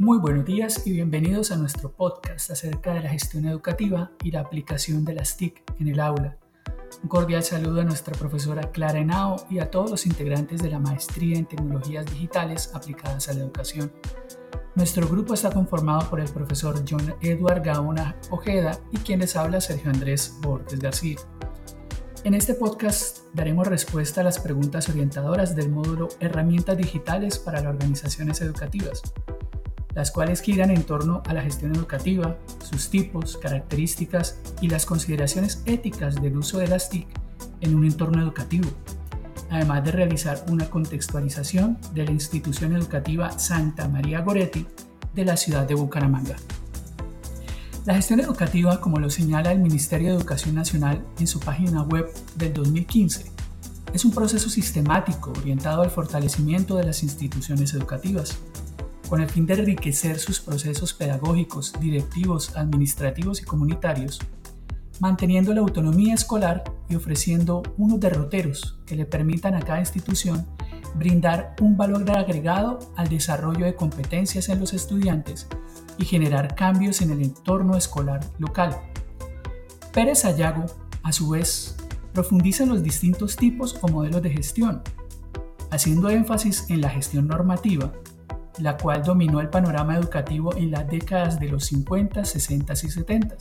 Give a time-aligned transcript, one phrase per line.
[0.00, 4.42] Muy buenos días y bienvenidos a nuestro podcast acerca de la gestión educativa y la
[4.42, 6.36] aplicación de las TIC en el aula.
[7.02, 10.78] Un cordial saludo a nuestra profesora Clara Henao y a todos los integrantes de la
[10.78, 13.92] Maestría en Tecnologías Digitales aplicadas a la educación.
[14.76, 19.60] Nuestro grupo está conformado por el profesor John Edward Gaona Ojeda y quien les habla
[19.60, 21.16] Sergio Andrés Borges García.
[22.22, 27.70] En este podcast daremos respuesta a las preguntas orientadoras del módulo Herramientas Digitales para las
[27.70, 29.02] Organizaciones Educativas,
[29.98, 35.60] las cuales giran en torno a la gestión educativa, sus tipos, características y las consideraciones
[35.66, 37.08] éticas del uso de las TIC
[37.62, 38.70] en un entorno educativo,
[39.50, 44.68] además de realizar una contextualización de la institución educativa Santa María Goretti
[45.16, 46.36] de la ciudad de Bucaramanga.
[47.84, 52.08] La gestión educativa, como lo señala el Ministerio de Educación Nacional en su página web
[52.36, 53.32] del 2015,
[53.92, 58.38] es un proceso sistemático orientado al fortalecimiento de las instituciones educativas,
[59.08, 64.20] con el fin de enriquecer sus procesos pedagógicos, directivos, administrativos y comunitarios,
[65.00, 70.46] manteniendo la autonomía escolar y ofreciendo unos derroteros que le permitan a cada institución
[70.94, 75.46] brindar un valor agregado al desarrollo de competencias en los estudiantes
[75.96, 78.76] y generar cambios en el entorno escolar local.
[79.92, 80.66] Pérez Ayago,
[81.02, 81.76] a su vez,
[82.12, 84.82] profundiza en los distintos tipos o modelos de gestión,
[85.70, 87.92] haciendo énfasis en la gestión normativa,
[88.60, 93.36] la cual dominó el panorama educativo en las décadas de los 50, 60 y 70.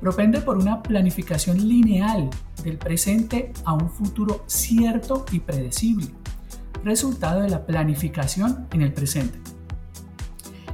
[0.00, 2.30] Propende por una planificación lineal
[2.62, 6.08] del presente a un futuro cierto y predecible,
[6.82, 9.38] resultado de la planificación en el presente.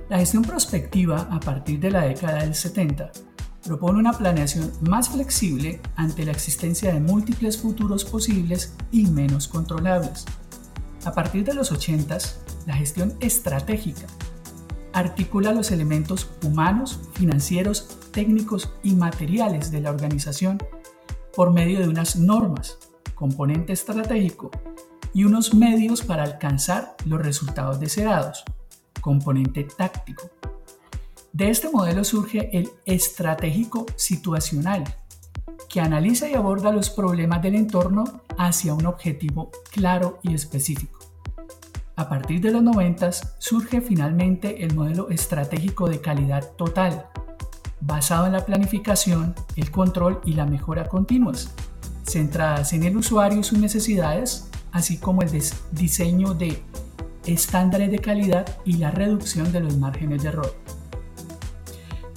[0.09, 3.13] La gestión prospectiva a partir de la década del 70
[3.65, 10.25] propone una planeación más flexible ante la existencia de múltiples futuros posibles y menos controlables.
[11.05, 12.19] A partir de los 80
[12.67, 14.07] la gestión estratégica
[14.93, 20.59] articula los elementos humanos, financieros, técnicos y materiales de la organización
[21.35, 22.79] por medio de unas normas,
[23.15, 24.51] componente estratégico,
[25.13, 28.45] y unos medios para alcanzar los resultados deseados,
[29.01, 30.31] componente táctico.
[31.33, 34.85] De este modelo surge el estratégico situacional,
[35.69, 41.00] que analiza y aborda los problemas del entorno hacia un objetivo claro y específico.
[42.01, 47.05] A partir de los 90 surge finalmente el modelo estratégico de calidad total,
[47.83, 51.53] basado en la planificación, el control y la mejora continuas,
[52.09, 55.29] centradas en el usuario y sus necesidades, así como el
[55.73, 56.63] diseño de
[57.27, 60.55] estándares de calidad y la reducción de los márgenes de error.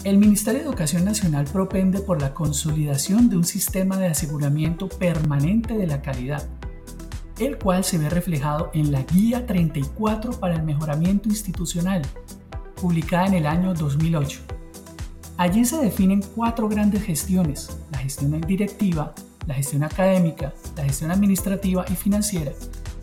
[0.05, 5.73] El Ministerio de Educación Nacional propende por la consolidación de un sistema de aseguramiento permanente
[5.73, 6.47] de la calidad,
[7.39, 12.01] el cual se ve reflejado en la Guía 34 para el Mejoramiento Institucional,
[12.79, 14.41] publicada en el año 2008.
[15.37, 19.13] Allí se definen cuatro grandes gestiones, la gestión directiva,
[19.47, 22.51] la gestión académica, la gestión administrativa y financiera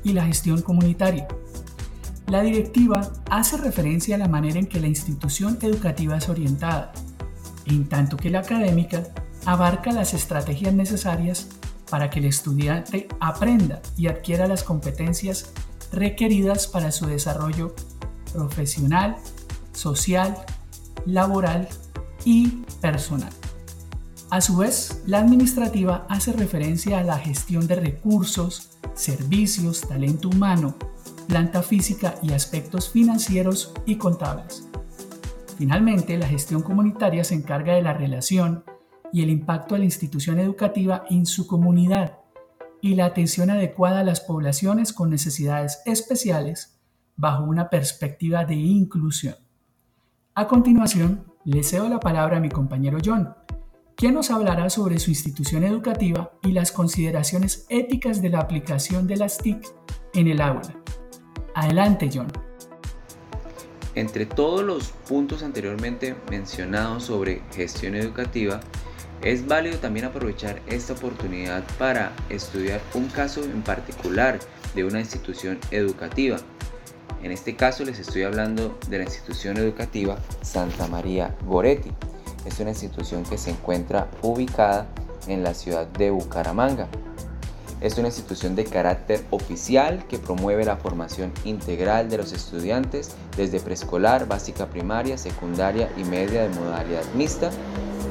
[0.05, 1.27] y la gestión comunitaria.
[2.29, 6.93] La directiva hace referencia a la manera en que la institución educativa es orientada,
[7.67, 9.03] en tanto que la académica
[9.45, 11.49] abarca las estrategias necesarias
[11.91, 15.53] para que el estudiante aprenda y adquiera las competencias
[15.93, 17.75] requeridas para su desarrollo
[18.33, 19.17] profesional,
[19.73, 20.37] social,
[21.05, 21.69] laboral
[22.25, 22.49] y
[22.81, 23.33] personal.
[24.31, 30.77] A su vez, la administrativa hace referencia a la gestión de recursos, servicios, talento humano,
[31.27, 34.69] planta física y aspectos financieros y contables.
[35.59, 38.65] Finalmente, la gestión comunitaria se encarga de la relación
[39.13, 42.19] y el impacto de la institución educativa en su comunidad
[42.81, 46.81] y la atención adecuada a las poblaciones con necesidades especiales
[47.17, 49.35] bajo una perspectiva de inclusión.
[50.35, 53.35] A continuación, le cedo la palabra a mi compañero John,
[53.97, 59.17] quien nos hablará sobre su institución educativa y las consideraciones éticas de la aplicación de
[59.17, 59.63] las TIC
[60.15, 60.75] en el aula.
[61.55, 62.29] Adelante, John.
[63.95, 68.61] Entre todos los puntos anteriormente mencionados sobre gestión educativa,
[69.23, 74.39] es válido también aprovechar esta oportunidad para estudiar un caso en particular
[74.75, 76.39] de una institución educativa.
[77.23, 81.93] En este caso les estoy hablando de la institución educativa Santa María Goretti.
[82.47, 84.87] Es una institución que se encuentra ubicada
[85.27, 86.89] en la ciudad de Bucaramanga.
[87.81, 93.59] Es una institución de carácter oficial que promueve la formación integral de los estudiantes desde
[93.59, 97.51] preescolar, básica primaria, secundaria y media de modalidad mixta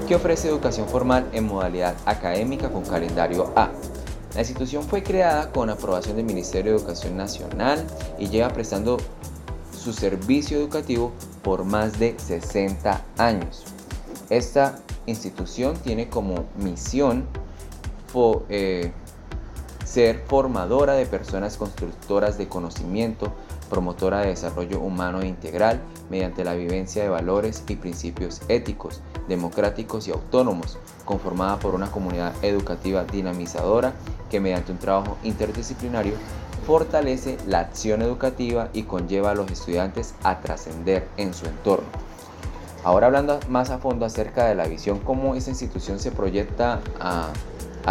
[0.08, 3.70] que ofrece educación formal en modalidad académica con calendario A.
[4.34, 7.86] La institución fue creada con aprobación del Ministerio de Educación Nacional
[8.18, 8.98] y lleva prestando
[9.72, 11.12] su servicio educativo
[11.44, 13.66] por más de 60 años.
[14.32, 17.28] Esta institución tiene como misión
[18.50, 18.92] eh,
[19.90, 23.34] ser formadora de personas constructoras de conocimiento,
[23.72, 25.82] promotora de desarrollo humano integral
[26.12, 32.34] mediante la vivencia de valores y principios éticos, democráticos y autónomos, conformada por una comunidad
[32.44, 33.94] educativa dinamizadora
[34.30, 36.14] que mediante un trabajo interdisciplinario
[36.68, 41.88] fortalece la acción educativa y conlleva a los estudiantes a trascender en su entorno.
[42.84, 47.32] Ahora hablando más a fondo acerca de la visión, cómo esa institución se proyecta a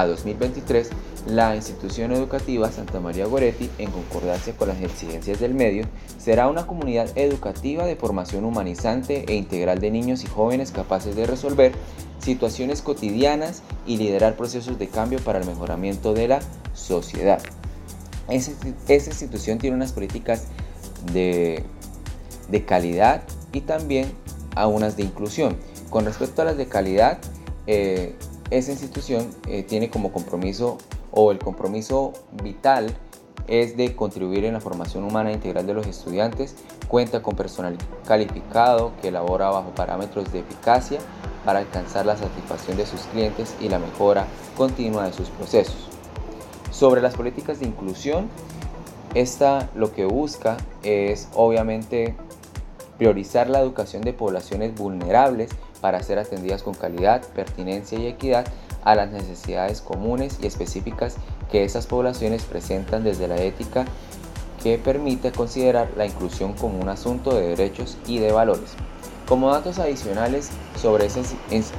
[0.07, 0.91] 2023,
[1.29, 5.85] la institución educativa Santa María Goretti, en concordancia con las exigencias del medio,
[6.17, 11.27] será una comunidad educativa de formación humanizante e integral de niños y jóvenes capaces de
[11.27, 11.73] resolver
[12.19, 16.41] situaciones cotidianas y liderar procesos de cambio para el mejoramiento de la
[16.73, 17.43] sociedad.
[18.31, 18.53] Esa,
[18.89, 20.47] institución tiene unas políticas
[21.13, 21.63] de,
[22.49, 23.23] de calidad
[23.53, 24.11] y también
[24.57, 25.59] a unas de inclusión.
[25.91, 27.19] Con respecto a las de calidad,
[27.67, 28.15] eh,
[28.51, 30.79] esa institución eh, tiene como compromiso
[31.11, 32.13] o el compromiso
[32.43, 32.95] vital
[33.47, 36.55] es de contribuir en la formación humana integral de los estudiantes,
[36.87, 37.77] cuenta con personal
[38.07, 41.01] calificado que elabora bajo parámetros de eficacia
[41.45, 44.27] para alcanzar la satisfacción de sus clientes y la mejora
[44.57, 45.89] continua de sus procesos.
[46.71, 48.29] Sobre las políticas de inclusión,
[49.15, 52.15] esta lo que busca es obviamente
[52.99, 55.51] priorizar la educación de poblaciones vulnerables
[55.81, 58.47] para ser atendidas con calidad, pertinencia y equidad
[58.89, 61.17] a las necesidades comunes y específicas
[61.51, 63.85] que esas poblaciones presentan desde la ética
[64.63, 68.71] que permite considerar la inclusión como un asunto de derechos y de valores.
[69.29, 70.49] Como datos adicionales
[70.81, 71.21] sobre esa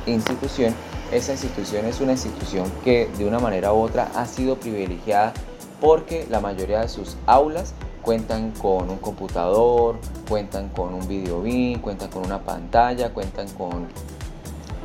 [0.06, 0.76] institución,
[1.12, 5.34] esa institución es una institución que de una manera u otra ha sido privilegiada
[5.82, 7.74] porque la mayoría de sus aulas
[8.04, 9.98] cuentan con un computador,
[10.30, 13.88] cuentan con un video bin, cuentan con una pantalla, cuentan con,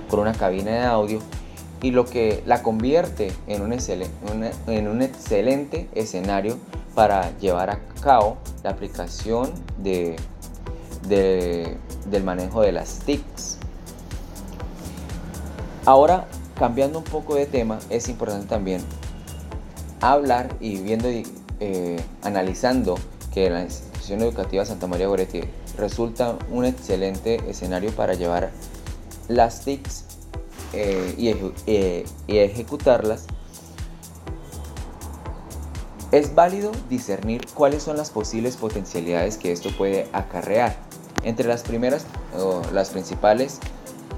[0.09, 1.21] con una cabina de audio
[1.85, 3.75] y lo que la convierte en un,
[5.03, 6.57] excelente, escenario
[6.95, 10.17] para llevar a cabo la aplicación de,
[11.07, 13.59] del manejo de las TICs.
[15.85, 16.27] Ahora,
[16.59, 18.81] cambiando un poco de tema, es importante también
[20.01, 21.27] hablar y viendo y
[21.61, 22.95] eh, analizando
[23.35, 25.43] que la institución educativa Santa María Goretti
[25.77, 28.53] resulta un excelente escenario para llevar
[29.29, 30.14] las TICs
[30.75, 33.27] eh, eh, y, ejecutarlas,
[36.11, 40.77] es válido discernir cuáles son las posibles potencialidades que esto puede acarrear.
[41.23, 42.07] Entre las primeras
[42.37, 43.61] o las principales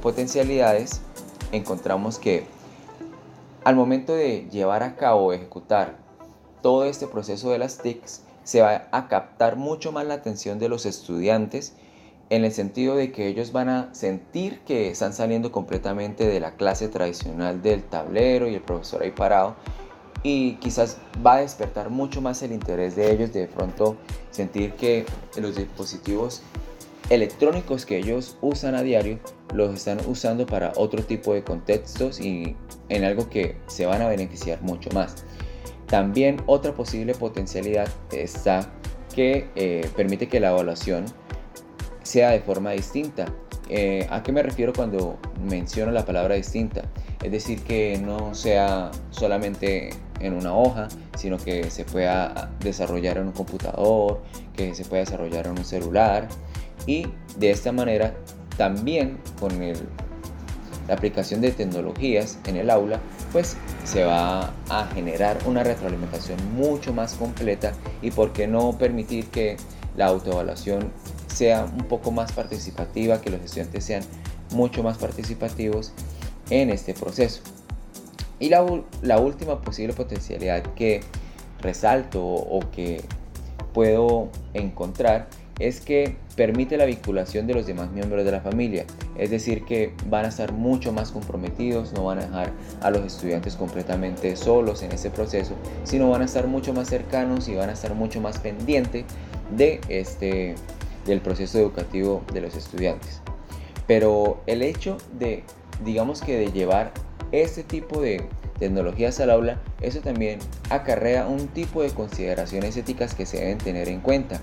[0.03, 1.01] potencialidades
[1.53, 2.47] encontramos que
[3.65, 5.97] al momento de llevar a cabo o ejecutar
[6.63, 10.69] todo este proceso de las TICs, se va a captar mucho más la atención de
[10.69, 11.75] los estudiantes
[12.31, 16.57] en el sentido de que ellos van a sentir que están saliendo completamente de la
[16.57, 19.57] clase tradicional del tablero y el profesor ahí parado
[20.23, 23.97] y quizás va a despertar mucho más el interés de ellos de pronto
[24.31, 25.07] sentir que
[25.37, 26.43] los dispositivos
[27.11, 29.21] electrónicos que ellos usan a diario
[29.55, 32.57] los están usando para otro tipo de contextos y
[32.89, 35.25] en algo que se van a beneficiar mucho más.
[35.87, 38.69] También otra posible potencialidad está
[39.15, 41.05] que eh, permite que la evaluación
[42.07, 43.27] sea de forma distinta.
[43.69, 46.83] Eh, ¿A qué me refiero cuando menciono la palabra distinta?
[47.23, 53.27] Es decir, que no sea solamente en una hoja, sino que se pueda desarrollar en
[53.27, 54.23] un computador,
[54.55, 56.29] que se pueda desarrollar en un celular.
[56.87, 57.09] Y
[57.39, 58.15] de esta manera,
[58.57, 63.01] también con la aplicación de tecnologías en el aula,
[63.33, 69.27] pues se va a generar una retroalimentación mucho más completa y por qué no permitir
[69.27, 69.57] que
[69.97, 70.93] la autoevaluación
[71.37, 74.03] sea un poco más participativa, que los estudiantes sean
[74.53, 75.93] mucho más participativos
[76.51, 77.43] en este proceso.
[78.39, 81.01] Y la, última posible potencialidad que
[81.61, 83.03] resalto o que
[83.73, 85.29] puedo encontrar
[85.59, 88.85] es que permite la vinculación de los demás miembros de la familia,
[89.17, 92.53] es decir, que van a estar mucho más comprometidos, no van a dejar
[92.83, 97.49] a los estudiantes completamente solos en ese proceso, sino van a estar mucho más cercanos
[97.49, 99.07] y van a estar mucho más pendientes
[99.57, 100.57] de este,
[101.07, 103.21] del proceso educativo de los estudiantes.
[103.87, 105.45] Pero el hecho de,
[105.85, 106.93] digamos que de llevar
[107.33, 110.39] este tipo de tecnologías al aula, eso también
[110.71, 114.41] acarrea un tipo de consideraciones éticas que se deben tener en cuenta.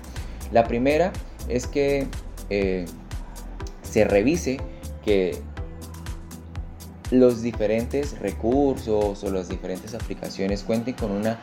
[0.52, 1.12] La primera
[1.48, 2.06] es que
[2.50, 2.86] eh,
[3.82, 4.58] se revise
[5.04, 5.38] que
[7.10, 11.38] los diferentes recursos o las diferentes aplicaciones cuenten con una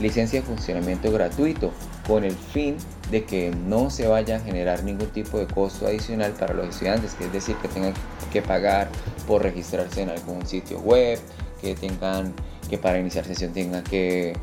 [0.00, 1.72] licencia de funcionamiento gratuito
[2.06, 2.76] con el fin
[3.10, 7.14] de que no se vaya a generar ningún tipo de costo adicional para los estudiantes,
[7.14, 7.94] que es decir, que tengan
[8.32, 8.88] que pagar
[9.26, 11.18] por registrarse en algún sitio web,
[11.60, 12.34] que tengan
[12.68, 14.34] que para iniciar sesión tengan que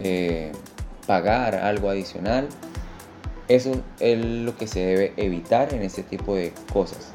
[0.00, 0.52] eh,
[1.06, 2.48] pagar algo adicional.
[3.48, 7.12] Eso es lo que se debe evitar en este tipo de cosas.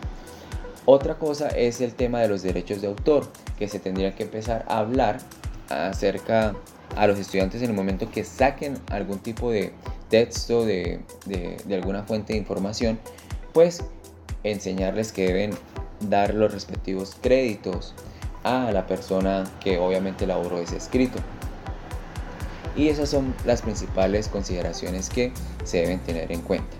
[0.85, 3.27] Otra cosa es el tema de los derechos de autor,
[3.57, 5.19] que se tendría que empezar a hablar
[5.69, 6.55] acerca
[6.95, 9.73] a los estudiantes en el momento que saquen algún tipo de
[10.09, 12.99] texto de, de, alguna fuente de información,
[13.53, 13.83] pues
[14.43, 15.51] enseñarles que deben
[16.01, 17.93] dar los respectivos créditos
[18.43, 21.19] a la persona que obviamente elaboró ese escrito.
[22.75, 26.75] Y esas son las principales consideraciones que se deben tener en cuenta.